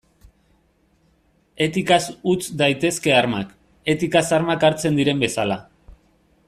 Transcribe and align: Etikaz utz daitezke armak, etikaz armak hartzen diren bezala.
Etikaz 1.65 2.01
utz 2.33 2.41
daitezke 2.63 3.15
armak, 3.19 3.55
etikaz 3.95 4.27
armak 4.39 4.67
hartzen 4.71 5.03
diren 5.03 5.23
bezala. 5.29 5.65